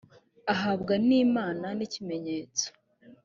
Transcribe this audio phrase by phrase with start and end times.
[0.53, 2.67] ahabwa n imana n ikimenyetso